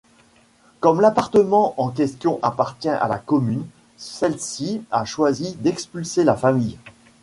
[0.79, 3.67] Comme l'appartement en question appartient à la commune,
[3.97, 6.79] celle-ci a choisi d'expulser la famille.